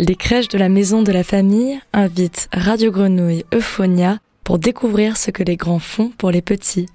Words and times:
les 0.00 0.16
crèches 0.16 0.48
de 0.48 0.56
la 0.56 0.70
maison 0.70 1.02
de 1.02 1.12
la 1.12 1.22
famille 1.22 1.78
invitent 1.92 2.48
Radio 2.54 2.90
Grenouille 2.90 3.44
Euphonia 3.52 4.18
pour 4.44 4.58
découvrir 4.58 5.18
ce 5.18 5.30
que 5.30 5.42
les 5.42 5.58
grands 5.58 5.78
font 5.78 6.08
pour 6.16 6.30
les 6.30 6.40
petits. 6.40 6.86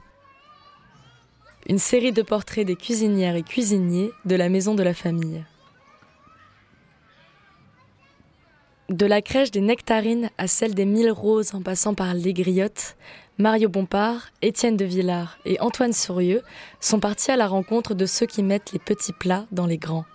Une 1.69 1.77
série 1.77 2.11
de 2.11 2.23
portraits 2.23 2.65
des 2.65 2.75
cuisinières 2.75 3.35
et 3.35 3.43
cuisiniers 3.43 4.09
de 4.25 4.35
la 4.35 4.49
maison 4.49 4.73
de 4.73 4.81
la 4.81 4.95
famille. 4.95 5.43
De 8.89 9.05
la 9.05 9.21
crèche 9.21 9.51
des 9.51 9.61
Nectarines 9.61 10.31
à 10.39 10.47
celle 10.47 10.73
des 10.73 10.85
Mille 10.85 11.11
Roses 11.11 11.53
en 11.53 11.61
passant 11.61 11.93
par 11.93 12.15
les 12.15 12.33
Griottes, 12.33 12.95
Mario 13.37 13.69
Bompard, 13.69 14.29
Étienne 14.41 14.77
de 14.77 14.85
Villard 14.85 15.37
et 15.45 15.59
Antoine 15.59 15.93
Sourieux 15.93 16.41
sont 16.79 16.99
partis 16.99 17.29
à 17.29 17.37
la 17.37 17.47
rencontre 17.47 17.93
de 17.93 18.07
ceux 18.07 18.25
qui 18.25 18.41
mettent 18.41 18.71
les 18.71 18.79
petits 18.79 19.13
plats 19.13 19.45
dans 19.51 19.67
les 19.67 19.77
grands. 19.77 20.05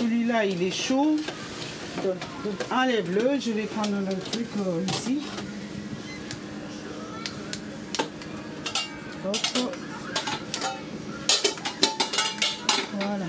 Celui-là, 0.00 0.46
il 0.46 0.62
est 0.62 0.70
chaud. 0.70 1.18
Donc, 2.02 2.14
enlève-le. 2.72 3.38
Je 3.38 3.50
vais 3.50 3.64
prendre 3.64 3.98
le 4.00 4.18
truc 4.18 4.46
euh, 4.58 4.82
ici. 4.90 5.20
Hop. 9.26 9.36
Voilà. 12.98 13.26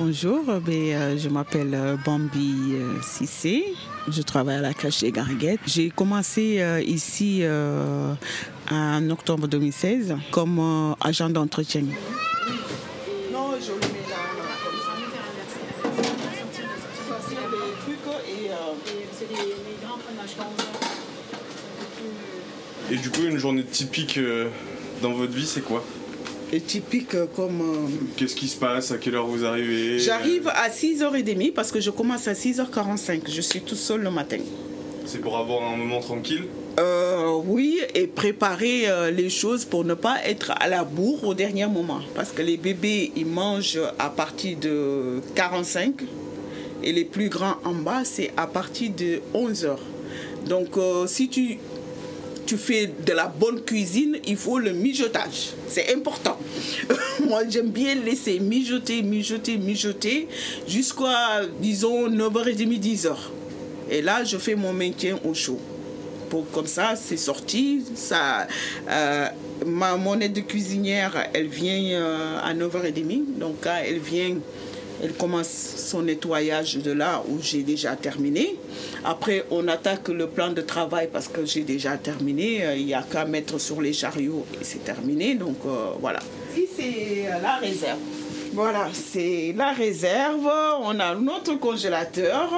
Bonjour, 0.00 0.44
ben, 0.44 0.72
euh, 0.72 1.16
je 1.16 1.28
m'appelle 1.28 1.72
euh, 1.72 1.96
Bambi 2.04 2.74
Sissé. 3.00 3.64
Je 4.08 4.22
travaille 4.22 4.56
à 4.56 4.60
la 4.60 4.74
crèche 4.74 5.02
des 5.02 5.12
Garguettes. 5.12 5.60
J'ai 5.66 5.90
commencé 5.90 6.60
ici 6.84 7.44
en 8.70 9.10
octobre 9.10 9.46
2016 9.46 10.16
comme 10.30 10.58
euh, 10.58 10.94
agent 11.00 11.30
d'entretien. 11.30 11.82
Et, 22.90 22.94
Et 22.94 22.96
du 22.96 23.10
coup, 23.10 23.22
une 23.24 23.38
journée 23.38 23.64
typique 23.64 24.18
euh, 24.18 24.48
dans 25.02 25.12
votre 25.12 25.32
vie, 25.32 25.46
c'est 25.46 25.62
quoi? 25.62 25.82
Et 26.52 26.60
typique 26.60 27.14
euh, 27.14 27.26
comme... 27.34 27.60
euh, 27.60 27.88
Qu'est-ce 28.16 28.34
qui 28.36 28.46
se 28.48 28.56
passe? 28.56 28.92
À 28.92 28.98
quelle 28.98 29.14
heure 29.14 29.26
vous 29.26 29.44
arrivez? 29.44 29.98
J'arrive 29.98 30.48
à 30.48 30.68
6h30 30.68 31.52
parce 31.54 31.72
que 31.72 31.80
je 31.80 31.90
commence 31.90 32.28
à 32.28 32.34
6h45. 32.34 33.22
Je 33.30 33.40
suis 33.40 33.60
tout 33.62 33.74
seul 33.74 34.02
le 34.02 34.10
matin. 34.10 34.38
C'est 35.06 35.20
pour 35.20 35.36
avoir 35.38 35.62
un 35.72 35.76
moment 35.76 36.00
tranquille? 36.00 36.44
Euh, 36.78 37.40
oui, 37.46 37.78
et 37.94 38.08
préparer 38.08 38.88
euh, 38.88 39.10
les 39.12 39.30
choses 39.30 39.64
pour 39.64 39.84
ne 39.84 39.94
pas 39.94 40.16
être 40.24 40.52
à 40.58 40.66
la 40.66 40.82
bourre 40.82 41.24
au 41.24 41.34
dernier 41.34 41.66
moment. 41.66 42.00
Parce 42.16 42.32
que 42.32 42.42
les 42.42 42.56
bébés, 42.56 43.12
ils 43.14 43.26
mangent 43.26 43.80
à 43.98 44.10
partir 44.10 44.58
de 44.58 45.20
45 45.36 46.02
et 46.82 46.92
les 46.92 47.04
plus 47.04 47.28
grands 47.28 47.56
en 47.64 47.74
bas, 47.74 48.02
c'est 48.04 48.32
à 48.36 48.48
partir 48.48 48.90
de 48.90 49.20
11 49.34 49.64
heures. 49.66 49.82
Donc, 50.48 50.76
euh, 50.76 51.06
si 51.06 51.28
tu, 51.28 51.58
tu 52.44 52.56
fais 52.56 52.90
de 53.06 53.12
la 53.12 53.28
bonne 53.28 53.60
cuisine, 53.60 54.18
il 54.26 54.36
faut 54.36 54.58
le 54.58 54.72
mijotage. 54.72 55.52
C'est 55.68 55.94
important. 55.94 56.38
Moi, 57.28 57.42
j'aime 57.48 57.70
bien 57.70 57.94
laisser 57.94 58.40
mijoter, 58.40 59.02
mijoter, 59.02 59.58
mijoter 59.58 60.26
jusqu'à, 60.66 61.42
disons, 61.60 62.08
9h30, 62.10 62.80
10h. 62.80 63.14
Et 63.90 64.02
là, 64.02 64.24
je 64.24 64.38
fais 64.38 64.56
mon 64.56 64.72
maintien 64.72 65.20
au 65.24 65.34
chaud 65.34 65.60
pour 66.28 66.50
comme 66.50 66.66
ça 66.66 66.94
c'est 66.96 67.16
sorti 67.16 67.82
ça 67.94 68.46
euh, 68.88 69.26
ma 69.66 69.96
mon 69.96 70.18
aide 70.20 70.32
de 70.32 70.40
cuisinière 70.40 71.28
elle 71.32 71.48
vient 71.48 71.98
euh, 71.98 72.38
à 72.42 72.54
9h30 72.54 73.38
donc 73.38 73.64
là, 73.64 73.84
elle 73.86 73.98
vient 73.98 74.36
elle 75.02 75.12
commence 75.12 75.48
son 75.48 76.02
nettoyage 76.02 76.76
de 76.76 76.92
là 76.92 77.22
où 77.28 77.38
j'ai 77.40 77.62
déjà 77.62 77.96
terminé. 77.96 78.56
Après, 79.04 79.44
on 79.50 79.66
attaque 79.68 80.08
le 80.08 80.28
plan 80.28 80.50
de 80.50 80.62
travail 80.62 81.08
parce 81.12 81.28
que 81.28 81.44
j'ai 81.44 81.62
déjà 81.62 81.96
terminé. 81.96 82.64
Euh, 82.64 82.76
Il 82.76 82.86
n'y 82.86 82.94
a 82.94 83.02
qu'à 83.02 83.24
mettre 83.24 83.58
sur 83.58 83.80
les 83.80 83.92
chariots 83.92 84.46
et 84.54 84.64
c'est 84.64 84.84
terminé. 84.84 85.34
Donc 85.34 85.56
euh, 85.66 85.90
voilà. 86.00 86.20
Ici, 86.56 86.68
c'est 86.76 87.40
la 87.42 87.56
réserve. 87.56 87.98
Voilà, 88.52 88.88
c'est 88.92 89.52
la 89.56 89.72
réserve. 89.72 90.48
On 90.82 90.98
a 91.00 91.14
notre 91.14 91.54
congélateur. 91.58 92.50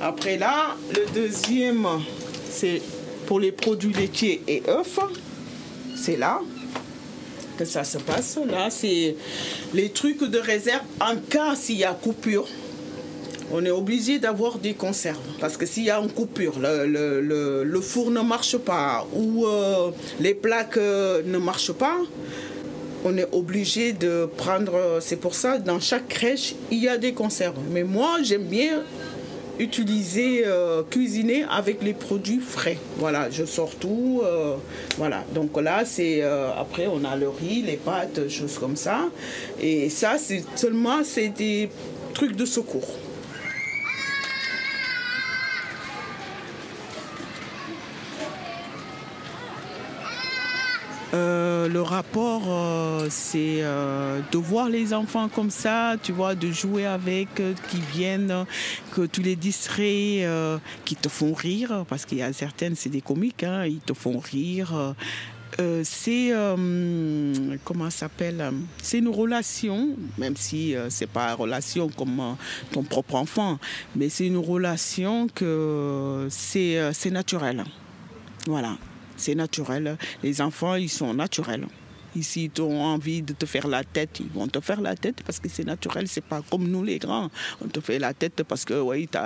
Après 0.00 0.36
là, 0.36 0.76
le 0.94 1.06
deuxième, 1.12 1.86
c'est 2.50 2.82
pour 3.30 3.38
les 3.38 3.52
produits 3.52 3.92
laitiers 3.92 4.42
et 4.48 4.60
œufs. 4.68 4.98
C'est 5.94 6.16
là 6.16 6.40
que 7.56 7.64
ça 7.64 7.84
se 7.84 7.98
passe. 7.98 8.36
Là, 8.44 8.70
c'est 8.70 9.14
les 9.72 9.90
trucs 9.90 10.24
de 10.24 10.38
réserve 10.38 10.82
en 11.00 11.14
cas 11.16 11.54
s'il 11.54 11.76
y 11.76 11.84
a 11.84 11.92
coupure. 11.92 12.48
On 13.52 13.64
est 13.64 13.70
obligé 13.70 14.18
d'avoir 14.18 14.58
des 14.58 14.74
conserves. 14.74 15.20
Parce 15.38 15.56
que 15.56 15.64
s'il 15.64 15.84
y 15.84 15.90
a 15.90 16.00
une 16.00 16.10
coupure, 16.10 16.54
le, 16.58 17.80
four 17.80 18.10
ne 18.10 18.20
marche 18.20 18.56
pas 18.56 19.06
ou 19.14 19.46
euh, 19.46 19.92
les 20.18 20.34
plaques 20.34 20.76
euh, 20.76 21.22
ne 21.24 21.38
marchent 21.38 21.74
pas, 21.74 21.98
on 23.04 23.16
est 23.16 23.28
obligé 23.30 23.92
de 23.92 24.28
prendre. 24.38 24.98
C'est 25.00 25.20
pour 25.20 25.36
ça, 25.36 25.58
dans 25.58 25.78
chaque 25.78 26.08
crèche, 26.08 26.56
il 26.72 26.82
y 26.82 26.88
a 26.88 26.98
des 26.98 27.12
conserves. 27.12 27.60
Mais 27.70 27.84
moi, 27.84 28.18
j'aime 28.24 28.46
bien 28.46 28.82
utiliser, 29.60 30.42
euh, 30.46 30.82
cuisiner 30.82 31.44
avec 31.48 31.82
les 31.82 31.92
produits 31.92 32.40
frais. 32.40 32.78
Voilà, 32.96 33.30
je 33.30 33.44
sors 33.44 33.74
tout. 33.74 34.22
euh, 34.24 34.56
voilà, 34.96 35.22
donc 35.34 35.56
là, 35.60 35.84
c'est 35.84 36.22
euh, 36.22 36.50
après 36.58 36.86
on 36.86 37.04
a 37.04 37.14
le 37.14 37.28
riz, 37.28 37.62
les 37.62 37.76
pâtes, 37.76 38.28
choses 38.28 38.58
comme 38.58 38.76
ça. 38.76 39.02
Et 39.60 39.90
ça, 39.90 40.16
c'est 40.18 40.42
seulement 40.56 41.04
c'est 41.04 41.28
des 41.28 41.68
trucs 42.14 42.34
de 42.34 42.46
secours. 42.46 42.88
Euh, 51.12 51.68
le 51.68 51.82
rapport, 51.82 52.42
euh, 52.46 53.08
c'est 53.10 53.62
euh, 53.62 54.20
de 54.30 54.38
voir 54.38 54.68
les 54.68 54.94
enfants 54.94 55.28
comme 55.28 55.50
ça, 55.50 55.96
tu 56.00 56.12
vois, 56.12 56.36
de 56.36 56.50
jouer 56.52 56.86
avec, 56.86 57.28
qui 57.34 57.80
viennent, 57.92 58.46
que 58.92 59.02
tu 59.06 59.20
les 59.22 59.36
distrais, 59.36 60.24
qui 60.84 60.96
te 60.96 61.08
font 61.08 61.32
rire, 61.32 61.84
parce 61.88 62.04
qu'il 62.04 62.18
y 62.18 62.22
a 62.22 62.32
certaines, 62.32 62.76
c'est 62.76 62.90
des 62.90 63.00
comiques, 63.00 63.42
hein, 63.42 63.66
ils 63.66 63.80
te 63.80 63.92
font 63.92 64.18
rire. 64.18 64.94
c'est 65.82 66.30
euh, 66.32 67.56
comment 67.64 67.90
s'appelle 67.90 68.52
C'est 68.82 68.98
une 68.98 69.08
relation, 69.08 69.96
même 70.16 70.36
si 70.36 70.74
c'est 70.90 71.08
pas 71.08 71.30
une 71.30 71.40
relation 71.40 71.88
comme 71.88 72.36
ton 72.70 72.84
propre 72.84 73.16
enfant, 73.16 73.58
mais 73.96 74.08
c'est 74.08 74.26
une 74.26 74.38
relation 74.38 75.26
que 75.28 76.28
c'est 76.30 77.10
naturel. 77.10 77.64
Voilà, 78.46 78.76
c'est 79.20 79.34
naturel. 79.34 79.96
Les 80.22 80.40
enfants, 80.40 80.74
ils 80.74 80.88
sont 80.88 81.14
naturels. 81.14 81.66
Ici, 82.16 82.50
ils 82.56 82.62
ont 82.62 82.82
envie 82.82 83.22
de 83.22 83.32
te 83.32 83.46
faire 83.46 83.68
la 83.68 83.84
tête, 83.84 84.18
ils 84.20 84.28
vont 84.28 84.48
te 84.48 84.60
faire 84.60 84.80
la 84.80 84.96
tête 84.96 85.22
parce 85.24 85.38
que 85.38 85.48
c'est 85.48 85.64
naturel, 85.64 86.08
c'est 86.08 86.24
pas 86.24 86.42
comme 86.50 86.66
nous 86.66 86.82
les 86.82 86.98
grands. 86.98 87.30
On 87.64 87.68
te 87.68 87.78
fait 87.80 87.98
la 88.00 88.14
tête 88.14 88.42
parce 88.42 88.64
que 88.64 88.74
tu 89.06 89.18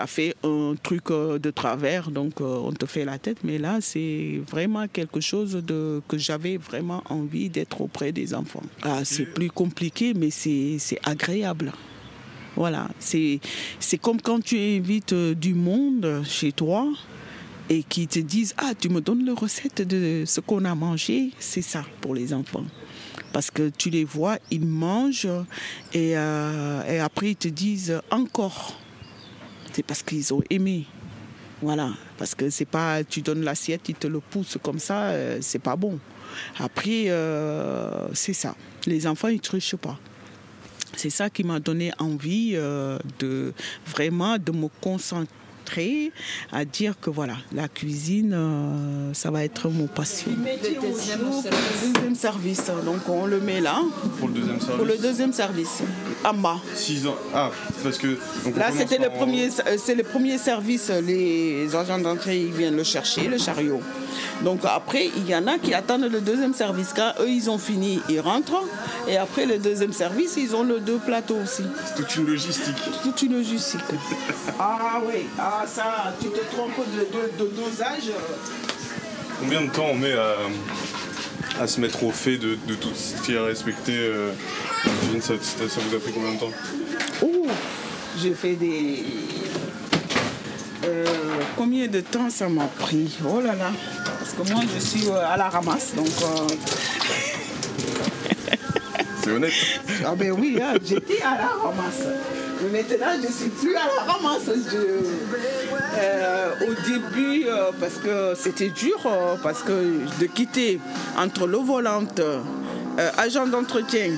as, 0.00 0.06
fait 0.06 0.34
un 0.42 0.74
truc 0.82 1.10
euh, 1.10 1.38
de 1.38 1.50
travers, 1.50 2.10
donc 2.10 2.40
euh, 2.40 2.44
on 2.44 2.72
te 2.72 2.86
fait 2.86 3.04
la 3.04 3.18
tête. 3.18 3.38
Mais 3.44 3.58
là, 3.58 3.78
c'est 3.80 4.40
vraiment 4.50 4.88
quelque 4.88 5.20
chose 5.20 5.62
que 5.64 6.18
j'avais 6.18 6.56
vraiment 6.56 7.02
envie 7.08 7.50
d'être 7.50 7.80
auprès 7.80 8.10
des 8.10 8.34
enfants. 8.34 8.62
Ah, 8.82 9.04
c'est 9.04 9.26
plus 9.26 9.50
compliqué, 9.50 10.12
mais 10.14 10.30
c'est 10.30 10.98
agréable. 11.04 11.72
Voilà, 12.56 12.88
c'est 13.00 13.40
c'est 13.80 13.98
comme 13.98 14.20
quand 14.20 14.40
tu 14.42 14.56
invites 14.56 15.12
euh, 15.12 15.34
du 15.34 15.54
monde 15.54 16.22
chez 16.24 16.52
toi 16.52 16.86
et 17.68 17.82
qui 17.82 18.06
te 18.06 18.18
disent 18.18 18.54
Ah, 18.58 18.72
tu 18.78 18.88
me 18.88 19.00
donnes 19.00 19.24
la 19.24 19.34
recette 19.34 19.82
de 19.82 20.24
ce 20.26 20.40
qu'on 20.40 20.64
a 20.64 20.74
mangé, 20.74 21.30
c'est 21.38 21.62
ça 21.62 21.84
pour 22.00 22.14
les 22.14 22.32
enfants. 22.32 22.64
Parce 23.32 23.50
que 23.50 23.70
tu 23.70 23.90
les 23.90 24.04
vois, 24.04 24.38
ils 24.50 24.64
mangent 24.64 25.28
et, 25.92 26.16
euh, 26.16 26.84
et 26.84 27.00
après 27.00 27.30
ils 27.30 27.36
te 27.36 27.48
disent 27.48 28.00
encore. 28.10 28.78
C'est 29.72 29.82
parce 29.82 30.02
qu'ils 30.02 30.32
ont 30.32 30.42
aimé. 30.50 30.86
Voilà, 31.62 31.92
parce 32.18 32.34
que 32.34 32.50
c'est 32.50 32.66
pas, 32.66 33.02
tu 33.02 33.22
donnes 33.22 33.42
l'assiette, 33.42 33.88
ils 33.88 33.94
te 33.94 34.06
le 34.06 34.20
poussent 34.20 34.58
comme 34.62 34.78
ça, 34.78 35.08
euh, 35.08 35.38
c'est 35.40 35.58
pas 35.58 35.76
bon. 35.76 35.98
Après, 36.58 37.04
euh, 37.08 38.08
c'est 38.12 38.34
ça. 38.34 38.54
Les 38.86 39.06
enfants, 39.06 39.28
ils 39.28 39.40
trichent 39.40 39.76
pas. 39.76 39.98
C'est 40.96 41.10
ça 41.10 41.30
qui 41.30 41.42
m'a 41.42 41.58
donné 41.58 41.92
envie 41.98 42.52
de 42.52 43.52
vraiment 43.86 44.38
de 44.38 44.52
me 44.52 44.68
concentrer 44.80 45.26
à 46.52 46.64
dire 46.64 46.94
que 47.00 47.10
voilà, 47.10 47.36
la 47.52 47.68
cuisine, 47.68 48.32
euh, 48.34 49.14
ça 49.14 49.30
va 49.30 49.44
être 49.44 49.68
mon 49.68 49.86
passion. 49.86 50.30
Le 50.30 51.92
deuxième 51.92 52.14
service, 52.14 52.70
donc 52.84 53.08
on 53.08 53.26
le 53.26 53.40
met 53.40 53.60
là 53.60 53.80
Pour 54.18 54.28
le 54.28 54.34
deuxième 54.34 54.60
service 54.60 54.76
pour 54.76 54.84
le 54.84 54.96
deuxième 54.96 55.32
service, 55.32 55.82
en 56.24 56.34
bas. 56.34 56.58
6 56.74 57.06
ans. 57.06 57.16
Ah, 57.34 57.50
parce 57.82 57.98
que. 57.98 58.18
donc 58.44 58.56
Là, 58.56 58.70
c'était 58.76 58.98
le 58.98 59.10
premier, 59.10 59.50
c'est 59.50 59.94
le 59.94 60.02
premier 60.02 60.38
service. 60.38 60.90
Les 60.90 61.74
agents 61.74 61.98
d'entrée, 61.98 62.40
ils 62.40 62.52
viennent 62.52 62.76
le 62.76 62.84
chercher, 62.84 63.28
le 63.28 63.38
chariot. 63.38 63.80
Donc 64.42 64.60
après, 64.64 65.10
il 65.16 65.28
y 65.28 65.34
en 65.34 65.46
a 65.46 65.58
qui 65.58 65.74
attendent 65.74 66.10
le 66.10 66.20
deuxième 66.20 66.54
service. 66.54 66.92
Quand 66.94 67.12
eux, 67.20 67.28
ils 67.28 67.50
ont 67.50 67.58
fini, 67.58 68.00
ils 68.08 68.20
rentrent. 68.20 68.62
Et 69.08 69.16
après 69.16 69.46
le 69.46 69.58
deuxième 69.58 69.92
service, 69.92 70.34
ils 70.36 70.54
ont 70.54 70.62
le 70.62 70.80
deux 70.80 70.98
plateaux 70.98 71.36
aussi. 71.42 71.64
C'est 71.86 71.94
toute 71.94 72.16
une 72.16 72.26
logistique. 72.26 72.74
Toute 73.02 73.22
une 73.22 73.36
logistique. 73.36 73.80
ah 74.58 75.00
oui, 75.06 75.26
ah 75.38 75.64
ça, 75.66 76.14
tu 76.20 76.28
te 76.28 76.40
trompes 76.54 76.72
de, 76.94 77.44
dosage. 77.44 78.12
Combien 79.40 79.62
de 79.62 79.70
temps 79.70 79.86
on 79.90 79.96
met 79.96 80.14
à, 81.60 81.66
se 81.66 81.80
mettre 81.80 82.02
au 82.04 82.10
fait 82.10 82.38
de, 82.38 82.56
tout 82.74 82.90
ce 82.94 83.20
qui 83.22 83.34
est 83.34 83.38
respecté 83.38 83.92
euh, 83.96 84.32
ça, 85.20 85.34
ça, 85.40 85.80
vous 85.80 85.96
a 85.96 86.00
pris 86.00 86.12
combien 86.12 86.34
de 86.34 86.40
temps? 86.40 86.52
Ouh, 87.22 87.46
j'ai 88.20 88.34
fait 88.34 88.54
des... 88.54 89.04
Euh, 90.86 91.04
combien 91.56 91.86
de 91.86 92.00
temps 92.00 92.30
ça 92.30 92.48
m'a 92.48 92.66
pris? 92.78 93.16
Oh 93.26 93.40
là 93.40 93.54
là 93.54 93.70
Parce 94.18 94.32
que 94.32 94.52
moi, 94.52 94.62
je 94.74 94.80
suis 94.80 95.08
euh, 95.08 95.26
à 95.26 95.36
la 95.36 95.48
ramasse, 95.48 95.94
donc... 95.94 96.06
C'est 99.22 99.30
honnête. 99.30 99.52
Ah 100.04 100.14
ben 100.14 100.32
oui, 100.32 100.58
hein, 100.60 100.74
j'étais 100.84 101.22
à 101.22 101.38
la 101.38 101.48
ramasse. 101.48 102.04
Mais 102.62 102.82
maintenant, 102.82 103.06
je 103.22 103.26
ne 103.26 103.32
suis 103.32 103.48
plus 103.48 103.74
à 103.74 103.86
la 103.86 104.12
ramasse. 104.12 104.50
Euh, 105.96 106.50
au 106.62 106.74
début, 106.88 107.46
euh, 107.46 107.70
parce 107.80 107.94
que 107.94 108.34
c'était 108.36 108.70
dur, 108.70 109.00
euh, 109.06 109.36
parce 109.42 109.62
que 109.62 110.00
de 110.20 110.26
quitter 110.26 110.80
entre 111.16 111.46
le 111.46 111.58
volante, 111.58 112.20
agent 113.16 113.46
d'entretien, 113.46 114.10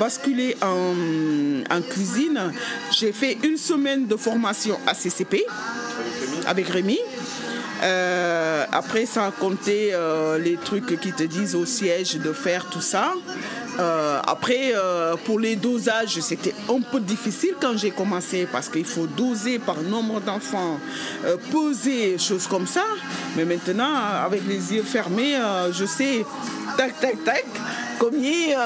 basculer 0.00 0.56
en, 0.62 1.80
cuisine, 1.82 2.52
j'ai 2.90 3.12
fait 3.12 3.38
une 3.44 3.56
semaine 3.56 4.06
de 4.06 4.16
formation 4.16 4.78
à 4.86 4.94
CCP 4.94 5.44
avec 6.46 6.68
Rémi. 6.68 6.98
après, 8.72 9.06
ça 9.06 9.26
a 9.26 9.30
compté 9.30 9.92
les 10.40 10.56
trucs 10.56 10.98
qui 11.00 11.12
te 11.12 11.22
disent 11.22 11.54
au 11.54 11.66
siège 11.66 12.16
de 12.16 12.32
faire 12.32 12.66
tout 12.66 12.80
ça. 12.80 13.14
Euh, 13.78 14.20
après, 14.26 14.72
euh, 14.74 15.16
pour 15.24 15.38
les 15.38 15.56
dosages, 15.56 16.18
c'était 16.20 16.54
un 16.68 16.80
peu 16.80 17.00
difficile 17.00 17.54
quand 17.60 17.76
j'ai 17.76 17.90
commencé 17.90 18.48
parce 18.50 18.68
qu'il 18.68 18.86
faut 18.86 19.06
doser 19.06 19.58
par 19.58 19.80
nombre 19.82 20.20
d'enfants, 20.20 20.80
euh, 21.24 21.36
poser, 21.50 22.16
choses 22.18 22.46
comme 22.46 22.66
ça. 22.66 22.84
Mais 23.36 23.44
maintenant, 23.44 23.94
avec 24.24 24.42
les 24.48 24.74
yeux 24.74 24.82
fermés, 24.82 25.36
je 25.72 25.84
sais, 25.84 26.24
tac, 26.76 26.98
tac, 27.00 27.22
tac, 27.24 27.44
combien, 27.98 28.56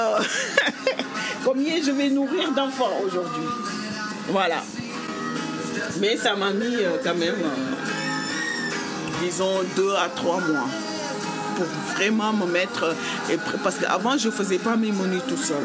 combien 1.45 1.75
je 1.83 1.91
vais 1.91 2.09
nourrir 2.09 2.51
d'enfants 2.51 3.01
aujourd'hui. 3.05 3.47
Voilà. 4.29 4.63
Mais 5.99 6.17
ça 6.17 6.35
m'a 6.35 6.51
mis 6.51 6.77
quand 7.03 7.15
même, 7.15 7.35
disons, 9.21 9.61
deux 9.75 9.93
à 9.95 10.09
trois 10.09 10.39
mois 10.39 10.67
vraiment 11.95 12.33
me 12.33 12.45
mettre. 12.45 12.95
Parce 13.63 13.77
qu'avant, 13.77 14.17
je 14.17 14.27
ne 14.27 14.31
faisais 14.31 14.57
pas 14.57 14.75
mes 14.75 14.91
menus 14.91 15.21
tout 15.27 15.37
seul. 15.37 15.63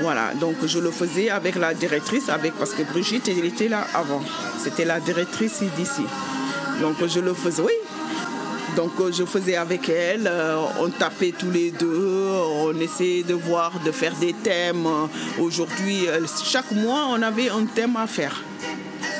Voilà, 0.00 0.32
donc 0.40 0.56
je 0.64 0.78
le 0.78 0.90
faisais 0.90 1.28
avec 1.28 1.56
la 1.56 1.74
directrice, 1.74 2.28
avec, 2.30 2.54
parce 2.54 2.72
que 2.72 2.82
Brigitte, 2.82 3.28
elle 3.28 3.44
était 3.44 3.68
là 3.68 3.86
avant. 3.94 4.22
C'était 4.58 4.86
la 4.86 4.98
directrice 4.98 5.62
d'ici. 5.76 6.02
Donc 6.80 6.96
je 7.06 7.20
le 7.20 7.34
faisais, 7.34 7.62
oui. 7.62 7.72
Donc 8.76 8.92
je 9.10 9.24
faisais 9.24 9.56
avec 9.56 9.88
elle, 9.88 10.26
euh, 10.26 10.56
on 10.80 10.88
tapait 10.88 11.32
tous 11.36 11.50
les 11.50 11.70
deux, 11.70 12.28
on 12.64 12.78
essayait 12.80 13.24
de 13.24 13.34
voir, 13.34 13.72
de 13.84 13.90
faire 13.90 14.14
des 14.20 14.32
thèmes. 14.32 14.86
Aujourd'hui, 15.40 16.08
euh, 16.08 16.24
chaque 16.44 16.70
mois, 16.72 17.06
on 17.10 17.20
avait 17.20 17.50
un 17.50 17.64
thème 17.64 17.96
à 17.96 18.06
faire. 18.06 18.42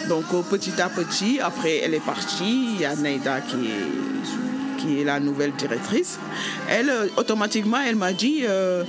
Donc 0.08 0.24
petit 0.50 0.80
à 0.80 0.88
petit, 0.88 1.40
après 1.40 1.78
elle 1.78 1.94
est 1.94 2.04
partie, 2.04 2.74
il 2.74 2.80
y 2.80 2.84
a 2.84 2.94
Naïda 2.96 3.40
qui 3.40 5.00
est 5.00 5.04
la 5.04 5.20
nouvelle 5.20 5.52
directrice, 5.52 6.18
elle, 6.68 6.90
euh, 6.90 7.06
automatiquement, 7.16 7.78
elle 7.86 7.96
m'a 7.96 8.12
dit, 8.12 8.40
euh, 8.42 8.84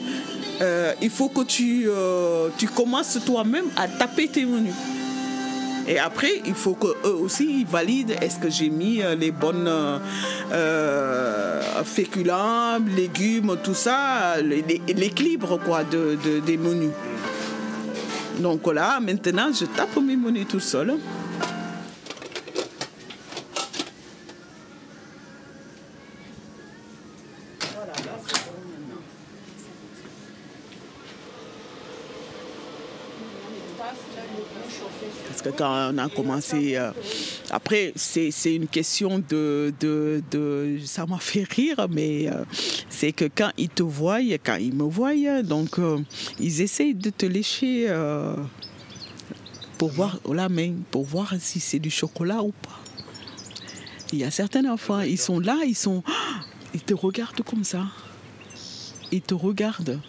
euh, 0.62 0.94
il 1.02 1.10
faut 1.10 1.30
que 1.30 1.44
tu 1.44 2.68
commences 2.70 3.20
toi-même 3.26 3.66
à 3.76 3.88
taper 3.88 4.28
tes 4.28 4.46
menus. 4.46 4.74
Et 5.88 6.00
après, 6.00 6.42
il 6.46 6.54
faut 6.54 6.74
qu'eux 6.74 6.96
aussi 7.10 7.66
valident 7.66 8.14
est-ce 8.22 8.40
que 8.40 8.50
j'ai 8.50 8.70
mis 8.70 9.02
les 9.18 9.32
bonnes 9.32 9.70
féculents, 11.84 12.80
légumes, 12.96 13.58
tout 13.64 13.74
ça, 13.74 14.42
l'équilibre 14.42 15.60
quoi, 15.66 15.84
de, 15.84 16.18
des 16.46 16.58
menus. 16.58 16.92
Donc 18.40 18.66
là, 18.74 19.00
maintenant, 19.00 19.50
je 19.54 19.66
tape 19.66 19.98
mes 19.98 20.16
menus 20.16 20.48
tout 20.48 20.60
seul. 20.60 20.98
Quand 35.58 35.94
on 35.94 35.98
a 35.98 36.10
commencé, 36.10 36.76
euh, 36.76 36.92
après, 37.50 37.94
c'est 37.96 38.32
une 38.56 38.68
question 38.68 39.24
de, 39.28 39.74
ça 40.86 41.06
m'a 41.06 41.18
fait 41.18 41.44
rire, 41.44 41.88
mais 41.90 42.30
euh, 42.30 42.44
c'est 42.90 43.12
que 43.12 43.26
quand 43.26 43.52
ils 43.58 43.70
te 43.70 43.84
voient, 43.84 44.20
quand 44.44 44.58
ils 44.58 44.74
me 44.74 44.84
voient, 44.84 45.42
donc 45.44 45.80
euh, 45.80 46.00
ils 46.40 46.62
essayent 46.62 46.94
de 46.94 47.10
te 47.10 47.26
lécher 47.26 47.88
pour 49.78 49.90
voir 49.90 50.20
la 50.32 50.48
pour 50.92 51.04
voir 51.04 51.34
si 51.40 51.60
c'est 51.60 51.80
du 51.80 51.90
chocolat 51.90 52.44
ou 52.44 52.52
pas. 52.52 52.80
Il 54.14 54.20
y 54.20 54.24
a 54.24 54.32
certains 54.32 54.70
enfants, 54.70 55.02
ils 55.02 55.18
sont 55.18 55.40
là, 55.40 55.58
ils 55.66 55.76
sont, 55.76 56.04
ils 56.74 56.82
te 56.82 56.94
regardent 56.94 57.44
comme 57.44 57.64
ça, 57.64 57.86
ils 59.12 59.22
te 59.22 59.34
regardent. 59.34 60.00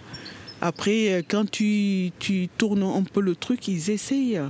Après, 0.64 1.12
euh, 1.12 1.23
quand 1.26 1.50
tu, 1.50 2.12
tu, 2.20 2.49
tournes 2.56 2.85
un 2.85 3.03
peu 3.03 3.20
le 3.20 3.35
truc, 3.35 3.67
ils 3.67 3.91
essayent. 3.91 4.41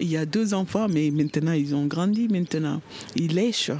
Il 0.00 0.10
y 0.10 0.16
a 0.16 0.24
deux 0.24 0.54
enfants, 0.54 0.86
mais 0.88 1.10
maintenant, 1.10 1.52
ils 1.52 1.74
ont 1.74 1.84
grandi 1.84 2.28
maintenant. 2.28 2.80
Ils 3.14 3.34
lèchent 3.34 3.70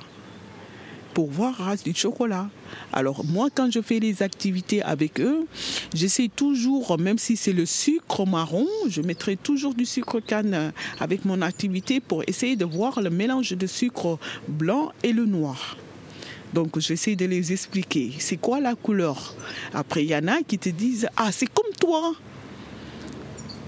pour 1.14 1.30
voir 1.30 1.54
ah, 1.66 1.76
du 1.76 1.94
chocolat. 1.94 2.50
Alors 2.92 3.24
moi, 3.24 3.48
quand 3.54 3.72
je 3.72 3.80
fais 3.80 3.98
les 3.98 4.22
activités 4.22 4.82
avec 4.82 5.20
eux, 5.20 5.46
j'essaie 5.94 6.28
toujours, 6.28 6.98
même 6.98 7.16
si 7.16 7.34
c'est 7.34 7.54
le 7.54 7.64
sucre 7.64 8.26
marron, 8.26 8.66
je 8.86 9.00
mettrai 9.00 9.36
toujours 9.36 9.72
du 9.72 9.86
sucre 9.86 10.20
canne 10.20 10.72
avec 11.00 11.24
mon 11.24 11.40
activité 11.40 12.00
pour 12.00 12.22
essayer 12.26 12.56
de 12.56 12.66
voir 12.66 13.00
le 13.00 13.08
mélange 13.08 13.52
de 13.52 13.66
sucre 13.66 14.18
blanc 14.48 14.92
et 15.02 15.14
le 15.14 15.24
noir. 15.24 15.78
Donc 16.52 16.78
j'essaie 16.78 17.16
de 17.16 17.26
les 17.26 17.52
expliquer. 17.52 18.12
C'est 18.18 18.36
quoi 18.36 18.60
la 18.60 18.74
couleur? 18.74 19.34
Après, 19.72 20.04
il 20.04 20.10
y 20.10 20.16
en 20.16 20.26
a 20.26 20.42
qui 20.42 20.58
te 20.58 20.68
disent 20.68 21.08
Ah, 21.16 21.30
c'est 21.32 21.46
comme 21.46 21.69
toi 21.80 22.14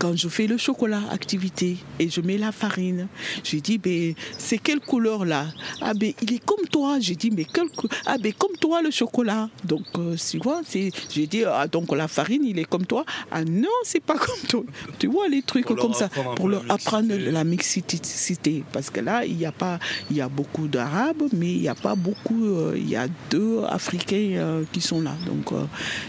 quand 0.02 0.16
je 0.16 0.26
fais 0.26 0.48
le 0.48 0.56
chocolat 0.56 1.02
activité 1.12 1.76
et 2.00 2.10
je 2.10 2.20
mets 2.20 2.36
la 2.36 2.50
farine, 2.50 3.06
je 3.44 3.58
dis, 3.58 3.78
ben, 3.78 4.14
c'est 4.36 4.58
quelle 4.58 4.80
couleur 4.80 5.24
là? 5.24 5.46
Ah 5.80 5.94
ben, 5.94 6.12
il 6.20 6.34
est 6.34 6.44
comme 6.44 6.66
toi. 6.66 6.98
J'ai 6.98 7.14
dit, 7.14 7.30
mais 7.30 7.44
quelle 7.44 7.68
Ah 8.04 8.16
ben, 8.18 8.32
comme 8.32 8.56
toi 8.56 8.82
le 8.82 8.90
chocolat. 8.90 9.48
Donc, 9.62 9.84
euh, 9.98 10.16
tu 10.16 10.38
vois, 10.38 10.62
c'est, 10.66 10.90
j'ai 11.08 11.28
dit, 11.28 11.44
ah, 11.44 11.68
donc 11.68 11.94
la 11.94 12.08
farine, 12.08 12.44
il 12.44 12.58
est 12.58 12.64
comme 12.64 12.84
toi. 12.84 13.04
Ah 13.30 13.44
non, 13.44 13.68
c'est 13.84 14.02
pas 14.02 14.18
comme 14.26 14.42
toi. 14.48 14.64
Tu 14.98 15.06
vois 15.06 15.28
les 15.28 15.42
trucs 15.42 15.66
comme 15.66 15.94
ça 15.94 16.08
pour 16.34 16.48
leur 16.48 16.64
apprendre 16.68 17.14
la 17.16 17.44
mixité. 17.44 18.64
Parce 18.72 18.90
que 18.90 18.98
là, 18.98 19.24
il 19.24 19.36
n'y 19.36 19.46
a 19.46 19.52
pas, 19.52 19.78
il 20.10 20.16
y 20.16 20.20
a 20.20 20.28
beaucoup 20.28 20.66
d'arabes, 20.66 21.28
mais 21.32 21.52
il 21.52 21.60
n'y 21.60 21.68
a 21.68 21.76
pas 21.76 21.94
beaucoup, 21.94 22.44
euh, 22.44 22.74
il 22.76 22.88
y 22.88 22.96
a 22.96 23.06
deux 23.30 23.62
africains 23.68 24.32
euh, 24.34 24.64
qui 24.72 24.80
sont 24.80 25.00
là. 25.00 25.14
Donc, 25.26 25.56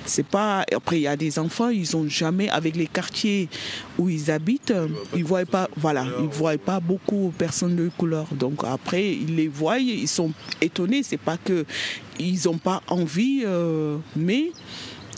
c'est 0.04 0.26
pas. 0.26 0.66
Après, 0.76 0.98
il 0.98 1.04
y 1.04 1.08
a 1.08 1.16
des 1.16 1.38
enfants, 1.38 1.70
ils 1.70 1.96
ont 1.96 2.10
jamais 2.10 2.50
avec 2.50 2.76
les 2.76 2.88
quartiers 2.88 3.50
où 3.98 4.10
ils 4.10 4.32
habitent, 4.32 4.74
ils 5.16 5.24
voient 5.24 5.46
pas, 5.46 5.70
voilà, 5.78 6.06
ils 6.20 6.28
voient 6.28 6.58
pas 6.58 6.80
beaucoup 6.80 7.32
de 7.32 7.38
personnes 7.38 7.76
de 7.76 7.90
couleur. 7.98 8.28
Donc 8.32 8.64
après, 8.64 9.12
ils 9.12 9.36
les 9.36 9.48
voient, 9.48 9.80
ils 9.80 10.08
sont 10.08 10.32
étonnés. 10.62 11.04
C'est 11.04 11.18
pas 11.18 11.38
que 11.38 11.66
ils 12.20 12.48
ont 12.50 12.58
pas 12.58 12.82
envie, 12.88 13.44
euh, 13.46 13.98
mais 14.16 14.52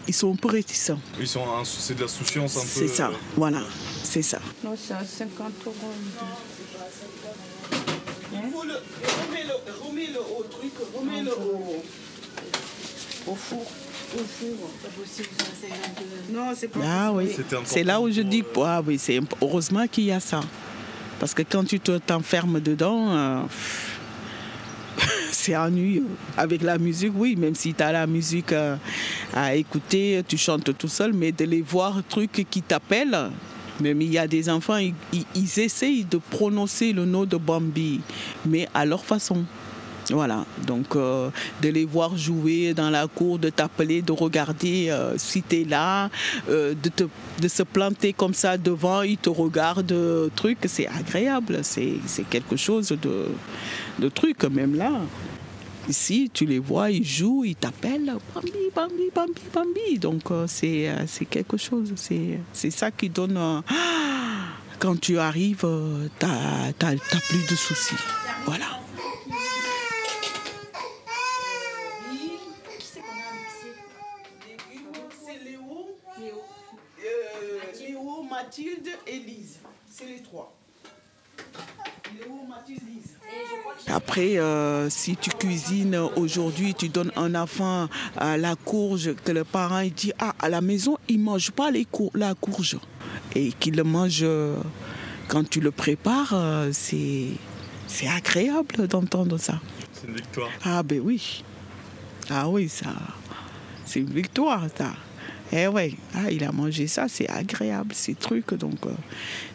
ils 0.07 0.13
sont 0.13 0.33
un 0.33 0.35
peu 0.35 0.49
réticents. 0.49 0.99
Ils 1.19 1.27
sont, 1.27 1.45
c'est 1.63 1.95
de 1.95 2.01
la 2.01 2.07
souciance 2.07 2.57
un 2.57 2.61
peu. 2.61 2.65
C'est 2.67 2.87
ça, 2.87 3.07
euh, 3.07 3.13
voilà, 3.35 3.61
c'est 4.03 4.21
ça. 4.21 4.39
Non, 4.63 4.75
c'est 4.77 4.93
à 4.93 5.03
50 5.03 5.51
euros. 5.65 5.75
Remets-le 9.87 10.19
au 10.19 10.43
truc, 10.43 10.71
remets-le 10.93 11.31
au, 11.31 11.83
au 13.31 13.35
four. 13.35 13.65
Non, 16.31 16.51
c'est 16.55 16.67
pas 16.67 16.79
Ah 16.83 17.11
oui, 17.13 17.35
c'est 17.65 17.83
là 17.83 17.99
où 17.99 18.09
je 18.09 18.21
dis, 18.21 18.43
ah, 18.63 18.81
oui, 18.85 18.97
c'est 18.97 19.19
heureusement 19.41 19.87
qu'il 19.87 20.05
y 20.05 20.11
a 20.11 20.19
ça. 20.19 20.41
Parce 21.19 21.33
que 21.33 21.43
quand 21.43 21.63
tu 21.63 21.79
t'enfermes 21.79 22.59
dedans, 22.59 23.09
euh, 23.11 23.41
c'est 25.31 25.55
ennuyeux. 25.55 26.07
Avec 26.37 26.61
la 26.61 26.77
musique, 26.77 27.13
oui, 27.15 27.35
même 27.35 27.55
si 27.55 27.73
tu 27.73 27.83
as 27.83 27.91
la 27.91 28.07
musique 28.07 28.51
euh, 28.51 28.75
à 29.33 29.55
écouter, 29.55 30.21
tu 30.27 30.37
chantes 30.37 30.77
tout 30.77 30.87
seul, 30.87 31.13
mais 31.13 31.31
de 31.31 31.45
les 31.45 31.61
voir, 31.61 32.01
trucs 32.07 32.45
qui 32.49 32.61
t'appellent. 32.61 33.31
Même 33.79 34.01
il 34.01 34.11
y 34.11 34.17
a 34.17 34.27
des 34.27 34.49
enfants, 34.49 34.77
ils, 34.77 34.93
ils, 35.13 35.59
essayent 35.59 36.05
de 36.05 36.17
prononcer 36.17 36.93
le 36.93 37.03
nom 37.05 37.25
de 37.25 37.35
Bambi, 37.35 37.99
mais 38.45 38.69
à 38.73 38.85
leur 38.85 39.03
façon. 39.03 39.43
Voilà, 40.11 40.45
donc 40.67 40.95
euh, 40.95 41.29
de 41.61 41.69
les 41.69 41.85
voir 41.85 42.15
jouer 42.15 42.73
dans 42.73 42.89
la 42.89 43.07
cour, 43.07 43.39
de 43.39 43.49
t'appeler, 43.49 44.01
de 44.01 44.11
regarder 44.11 44.89
euh, 44.89 45.17
si 45.17 45.41
tu 45.41 45.61
es 45.61 45.63
là, 45.65 46.09
euh, 46.47 46.75
de, 47.39 47.47
se 47.47 47.63
planter 47.63 48.13
comme 48.13 48.33
ça 48.33 48.57
devant, 48.57 49.01
ils 49.01 49.17
te 49.17 49.29
regardent, 49.29 50.29
truc, 50.35 50.59
c'est 50.65 50.87
agréable, 50.87 51.59
c'est 51.63 51.99
quelque 52.29 52.55
chose 52.55 52.89
de, 52.89 53.27
de 53.99 54.09
truc, 54.09 54.43
même 54.43 54.75
là. 54.75 54.91
Ici, 55.87 56.29
tu 56.33 56.45
les 56.45 56.59
vois, 56.59 56.91
ils 56.91 57.05
jouent, 57.05 57.43
ils 57.43 57.55
t'appellent, 57.55 58.15
Bambi, 58.33 58.51
Bambi, 58.75 59.11
Bambi, 59.13 59.41
Bambi. 59.53 59.99
Donc 59.99 60.23
c'est 60.47 61.25
quelque 61.29 61.57
chose, 61.57 61.93
c'est 61.95 62.71
ça 62.71 62.91
qui 62.91 63.09
donne... 63.09 63.39
quand 64.79 64.99
tu 64.99 65.17
arrives, 65.17 65.65
tu 66.19 66.25
n'as 66.25 66.73
plus 67.29 67.47
de 67.49 67.55
soucis. 67.55 67.95
Voilà. 68.45 68.75
Mathilde 78.45 78.89
et 79.07 79.19
Lise. 79.19 79.59
C'est 79.89 80.05
les 80.05 80.21
trois. 80.21 80.55
Léo, 82.13 82.43
Mathilde, 82.47 82.81
Lise. 82.87 83.17
Après, 84.15 84.37
euh, 84.37 84.89
si 84.89 85.17
tu 85.17 85.29
cuisines 85.29 85.99
aujourd'hui, 86.15 86.73
tu 86.73 86.87
donnes 86.87 87.11
un 87.17 87.35
enfant 87.35 87.89
à 88.15 88.37
la 88.37 88.55
courge, 88.55 89.13
que 89.25 89.33
le 89.33 89.43
parent 89.43 89.79
il 89.79 89.91
dit 89.93 90.13
Ah, 90.19 90.33
à 90.39 90.47
la 90.47 90.61
maison, 90.61 90.97
il 91.09 91.19
ne 91.19 91.25
mange 91.25 91.51
pas 91.51 91.69
les 91.69 91.85
la 92.13 92.33
courge. 92.33 92.77
Et 93.35 93.51
qu'il 93.51 93.75
le 93.75 93.83
mange 93.83 94.21
euh, 94.21 94.55
quand 95.27 95.43
tu 95.49 95.59
le 95.59 95.71
prépares, 95.71 96.31
euh, 96.31 96.69
c'est, 96.71 97.25
c'est 97.87 98.07
agréable 98.07 98.87
d'entendre 98.87 99.37
ça. 99.37 99.59
C'est 99.91 100.07
une 100.07 100.15
victoire. 100.15 100.49
Ah, 100.63 100.81
ben 100.81 101.01
oui. 101.03 101.43
Ah 102.29 102.47
oui, 102.47 102.69
ça. 102.69 102.93
C'est 103.85 103.99
une 103.99 104.13
victoire, 104.13 104.65
ça. 104.77 104.93
Eh 105.51 105.67
ouais, 105.67 105.93
ah, 106.15 106.31
il 106.31 106.43
a 106.43 106.51
mangé 106.51 106.87
ça, 106.87 107.07
c'est 107.07 107.29
agréable, 107.29 107.93
ces 107.93 108.15
trucs. 108.15 108.53
Donc, 108.53 108.85
euh, 108.85 108.89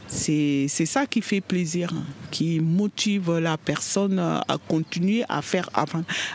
c'est 0.06 0.68
ça 0.68 1.06
qui 1.06 1.20
fait 1.20 1.40
plaisir, 1.40 1.92
hein, 1.92 2.04
qui 2.30 2.60
motive 2.60 3.38
la 3.38 3.56
personne 3.56 4.18
à 4.18 4.56
continuer 4.68 5.24
à 5.28 5.42
faire 5.42 5.68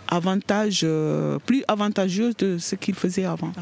avantage, 0.08 0.82
euh, 0.84 1.40
plus 1.40 1.64
avantageuse 1.68 2.36
de 2.38 2.58
ce 2.58 2.76
qu'il 2.76 2.96
faisait 2.96 3.26
avant. 3.26 3.54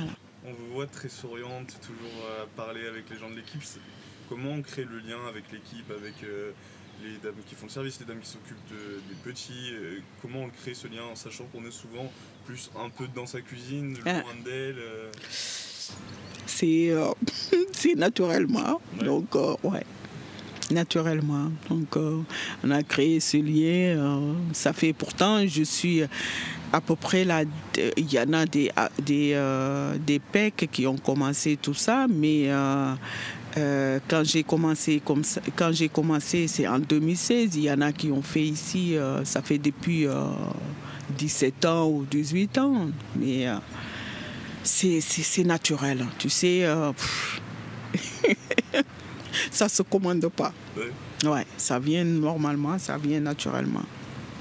On 0.45 0.51
vous 0.51 0.73
voit 0.73 0.87
très 0.87 1.09
souriante, 1.09 1.79
toujours 1.81 2.27
à 2.41 2.47
parler 2.57 2.87
avec 2.87 3.09
les 3.09 3.17
gens 3.17 3.29
de 3.29 3.35
l'équipe. 3.35 3.61
Comment 4.29 4.51
on 4.51 4.61
crée 4.61 4.85
le 4.85 4.97
lien 4.99 5.19
avec 5.29 5.51
l'équipe, 5.51 5.91
avec 5.91 6.23
euh, 6.23 6.51
les 7.03 7.17
dames 7.21 7.35
qui 7.47 7.55
font 7.55 7.67
le 7.67 7.71
service, 7.71 7.99
les 7.99 8.05
dames 8.05 8.19
qui 8.19 8.29
s'occupent 8.29 8.57
des 8.69 9.31
petits 9.31 9.73
Comment 10.21 10.43
on 10.43 10.49
crée 10.49 10.73
ce 10.73 10.87
lien 10.87 11.03
en 11.11 11.15
sachant 11.15 11.45
qu'on 11.45 11.65
est 11.65 11.71
souvent 11.71 12.11
plus 12.45 12.71
un 12.77 12.89
peu 12.89 13.07
dans 13.15 13.25
sa 13.25 13.41
cuisine, 13.41 13.97
loin 14.03 14.23
ah. 14.25 14.43
d'elle 14.43 14.77
c'est 16.45 16.89
euh, 16.89 17.11
c'est 17.71 17.95
naturellement. 17.95 18.81
Donc, 19.03 19.35
euh, 19.35 19.55
ouais 19.63 19.85
naturellement. 20.71 21.51
Donc, 21.69 21.97
euh, 21.97 22.21
on 22.63 22.71
a 22.71 22.81
créé 22.81 23.19
ce 23.19 23.37
lien. 23.37 24.33
ça 24.53 24.73
fait 24.73 24.93
pourtant, 24.93 25.45
je 25.45 25.61
suis 25.61 26.01
à 26.71 26.81
peu 26.81 26.95
près 26.95 27.25
là. 27.25 27.43
Il 27.97 28.11
y 28.11 28.17
en 28.19 28.33
a 28.33 28.45
des, 28.45 28.71
des, 28.99 29.37
des 29.99 30.19
PEC 30.19 30.69
qui 30.71 30.87
ont 30.87 30.97
commencé 30.97 31.57
tout 31.61 31.75
ça, 31.75 32.07
mais 32.09 32.49
quand 33.55 34.23
j'ai 34.23 34.43
commencé, 34.43 35.01
comme 35.03 35.23
ça, 35.23 35.41
quand 35.55 35.71
j'ai 35.73 35.89
commencé, 35.89 36.47
c'est 36.47 36.67
en 36.67 36.79
2016. 36.79 37.55
Il 37.55 37.63
y 37.65 37.71
en 37.71 37.81
a 37.81 37.91
qui 37.91 38.09
ont 38.09 38.23
fait 38.23 38.45
ici, 38.45 38.95
ça 39.25 39.43
fait 39.43 39.59
depuis 39.59 40.07
17 41.17 41.65
ans 41.65 41.87
ou 41.87 42.05
18 42.09 42.57
ans. 42.57 42.87
Mais 43.17 43.47
c'est 44.63 45.43
naturel. 45.43 46.01
Hein. 46.01 46.09
Tu 46.17 46.29
sais, 46.29 46.63
euh, 46.63 46.91
ça 49.51 49.69
se 49.69 49.83
commande 49.83 50.27
pas. 50.29 50.53
Ouais. 51.25 51.45
ça 51.57 51.79
vient 51.79 52.03
normalement, 52.03 52.77
ça 52.79 52.97
vient 52.97 53.19
naturellement. 53.19 53.83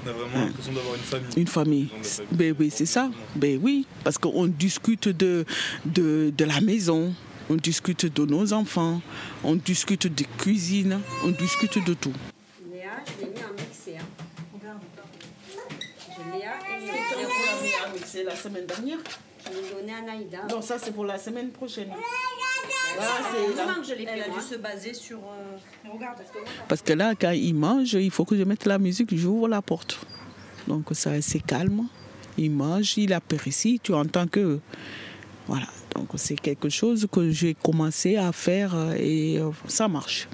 On 0.05 0.09
a 0.09 0.13
vraiment 0.13 0.45
l'impression 0.45 0.73
d'avoir 0.73 0.95
une 0.95 1.01
famille. 1.01 1.37
Une 1.37 1.47
famille. 1.47 1.89
Ben 2.31 2.55
oui, 2.59 2.69
c'est 2.73 2.85
ça. 2.85 3.09
Ben 3.35 3.57
oui, 3.61 3.87
parce 4.03 4.17
qu'on 4.17 4.47
discute 4.47 5.07
de, 5.07 5.45
de, 5.85 6.33
de 6.35 6.45
la 6.45 6.59
maison, 6.59 7.13
on 7.49 7.55
discute 7.55 8.05
de 8.13 8.25
nos 8.25 8.51
enfants, 8.51 9.01
on 9.43 9.55
discute 9.55 10.07
de 10.13 10.25
cuisine, 10.37 10.99
on 11.23 11.31
discute 11.31 11.83
de 11.85 11.93
tout. 11.93 12.13
Léa, 12.71 12.91
je 13.05 13.25
l'ai 13.25 13.31
mis 13.31 13.37
en 13.39 13.53
mixé. 13.53 13.97
Hein. 13.97 14.05
Regarde. 14.53 14.81
Léa, 16.33 16.53
et 16.69 17.97
mixé 17.97 18.23
la 18.25 18.35
semaine 18.35 18.65
dernière. 18.65 18.97
Non, 20.49 20.61
ça 20.61 20.77
c'est 20.79 20.91
pour 20.91 21.05
la 21.05 21.17
semaine 21.17 21.49
prochaine. 21.49 21.89
Elle 23.99 24.21
a 24.21 24.29
dû 24.29 24.41
se 24.41 24.55
baser 24.55 24.93
sur. 24.93 25.17
Euh, 25.17 25.97
parce 26.67 26.81
que 26.81 26.93
là, 26.93 27.13
quand 27.19 27.31
il 27.31 27.55
mange, 27.55 27.93
il 27.93 28.11
faut 28.11 28.25
que 28.25 28.37
je 28.37 28.43
mette 28.43 28.65
la 28.65 28.77
musique, 28.77 29.15
j'ouvre 29.15 29.47
la 29.47 29.61
porte. 29.61 29.99
Donc 30.67 30.85
ça 30.91 31.21
c'est 31.21 31.39
calme. 31.39 31.87
Il 32.37 32.51
mange, 32.51 32.97
il 32.97 33.13
apprécie, 33.13 33.79
tu 33.81 33.93
entends 33.93 34.27
que. 34.27 34.59
Voilà. 35.47 35.67
Donc 35.95 36.09
c'est 36.15 36.39
quelque 36.39 36.69
chose 36.69 37.07
que 37.11 37.29
j'ai 37.31 37.53
commencé 37.53 38.15
à 38.15 38.31
faire 38.31 38.75
euh, 38.75 38.95
et 38.97 39.39
euh, 39.39 39.51
ça 39.67 39.87
marche. 39.87 40.27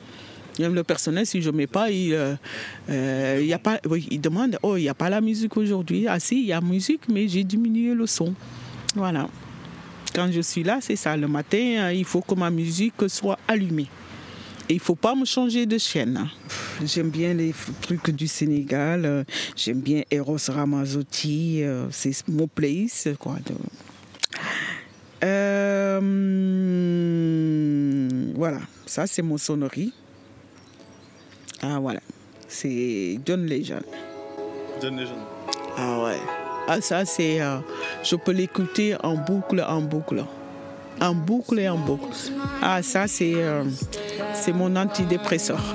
Même 0.60 0.76
le 0.76 0.84
personnel, 0.84 1.26
si 1.26 1.42
je 1.42 1.50
ne 1.50 1.56
mets 1.56 1.68
pas, 1.68 1.90
il, 1.90 2.10
y 2.10 3.54
a 3.54 3.60
pas, 3.60 3.80
il 4.12 4.20
demande 4.20 4.60
Oh, 4.62 4.76
il 4.76 4.82
n'y 4.82 4.90
a 4.90 4.94
pas 4.94 5.10
la 5.10 5.22
musique 5.22 5.56
aujourd'hui. 5.56 6.06
Ah 6.06 6.20
si, 6.20 6.42
il 6.42 6.48
y 6.48 6.54
a 6.54 6.60
musique, 6.60 7.08
mais 7.08 7.30
j'ai 7.30 7.46
diminué 7.46 7.94
le 7.94 8.06
son. 8.06 8.36
Voilà. 8.96 9.28
Quand 10.14 10.32
je 10.32 10.42
suis 10.42 10.64
là, 10.64 10.80
c'est 10.82 10.96
ça. 10.96 11.16
Le 11.16 11.28
matin, 11.28 11.58
euh, 11.58 11.94
il 11.94 12.06
faut 12.06 12.22
que 12.22 12.34
ma 12.36 12.50
musique 12.50 13.08
soit 13.08 13.38
allumée. 13.48 13.88
Et 14.68 14.74
il 14.74 14.78
ne 14.78 14.82
faut 14.82 14.96
pas 14.96 15.16
me 15.16 15.26
changer 15.26 15.66
de 15.66 15.78
chaîne. 15.78 16.28
J'aime 16.86 17.10
bien 17.10 17.34
les 17.34 17.54
trucs 17.82 18.12
du 18.12 18.28
Sénégal. 18.28 19.06
Euh, 19.06 19.24
j'aime 19.56 19.80
bien 19.80 20.04
Eros 20.12 20.38
Ramazzotti. 20.48 21.64
Euh, 21.64 21.88
c'est 21.92 22.28
mon 22.28 22.48
place. 22.48 23.08
Quoi. 23.20 23.38
voilà, 28.36 28.60
ça 28.86 29.06
c'est 29.08 29.22
mon 29.22 29.38
sonnerie. 29.38 29.94
Ah 31.62 31.80
voilà, 31.80 32.00
c'est 32.48 33.20
John 33.26 33.46
Legend. 33.46 33.84
John 34.82 34.96
Legend. 34.98 35.20
Ah 35.78 36.04
ouais. 36.04 36.39
Ah, 36.72 36.82
ça, 36.82 37.04
c'est. 37.04 37.42
Euh, 37.42 37.58
je 38.04 38.16
peux 38.16 38.32
l'écouter 38.32 38.96
en 39.02 39.16
boucle, 39.16 39.66
en 39.68 39.82
boucle. 39.82 40.24
En 41.02 41.16
boucle 41.16 41.58
et 41.58 41.68
en 41.68 41.80
boucle. 41.80 42.16
Ah, 42.62 42.84
ça, 42.84 43.08
c'est. 43.08 43.34
Euh, 43.34 43.64
c'est 44.36 44.54
mon 44.54 44.76
antidépresseur. 44.76 45.58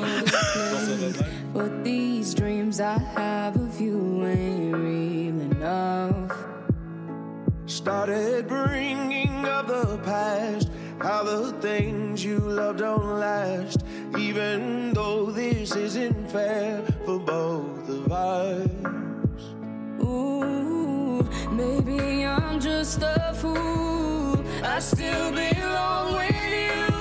Started 7.67 8.47
bringing 8.47 9.47
up 9.47 9.67
the 9.67 9.99
past, 10.05 10.69
how 11.01 11.25
the 11.25 11.53
things 11.61 12.23
you 12.23 12.39
love 12.39 12.77
don't 12.77 13.19
last, 13.19 13.83
even 14.17 14.93
though 14.93 15.31
this 15.33 15.75
isn't 15.75 16.31
fair 16.31 16.83
for 17.05 17.19
both 17.19 17.89
of 17.89 18.13
us. 18.13 19.04
Maybe 21.65 22.27
I'm 22.27 22.61
just 22.61 23.01
a 23.03 23.33
fool. 23.35 24.45
I 24.63 24.79
still 24.81 25.31
belong 25.33 26.15
with 26.17 26.53
you. 26.53 26.94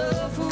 wonderful 0.00 0.49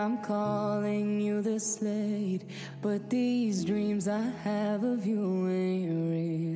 I'm 0.00 0.16
calling 0.22 1.20
you 1.20 1.42
this 1.42 1.82
late, 1.82 2.40
but 2.80 3.10
these 3.10 3.66
dreams 3.66 4.08
I 4.08 4.22
have 4.44 4.82
of 4.82 5.04
you 5.06 5.46
ain't 5.46 6.10
real. 6.10 6.49